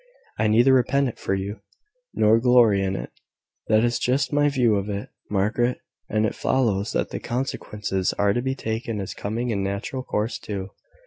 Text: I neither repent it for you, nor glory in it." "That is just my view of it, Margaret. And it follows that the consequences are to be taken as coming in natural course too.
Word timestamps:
I 0.39 0.47
neither 0.47 0.73
repent 0.73 1.09
it 1.09 1.19
for 1.19 1.35
you, 1.35 1.59
nor 2.15 2.39
glory 2.39 2.81
in 2.81 2.95
it." 2.95 3.11
"That 3.67 3.83
is 3.83 3.99
just 3.99 4.33
my 4.33 4.49
view 4.49 4.73
of 4.73 4.89
it, 4.89 5.09
Margaret. 5.29 5.77
And 6.09 6.25
it 6.25 6.33
follows 6.33 6.93
that 6.93 7.09
the 7.11 7.19
consequences 7.19 8.11
are 8.13 8.33
to 8.33 8.41
be 8.41 8.55
taken 8.55 8.99
as 8.99 9.13
coming 9.13 9.51
in 9.51 9.61
natural 9.61 10.01
course 10.01 10.39
too. 10.39 10.71